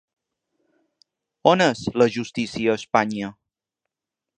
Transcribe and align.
On 1.51 1.63
és 1.67 1.85
la 2.03 2.09
justícia 2.17 2.75
a 2.77 2.83
Espanya? 2.83 3.35